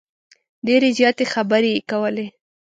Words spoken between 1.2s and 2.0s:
خبرې یې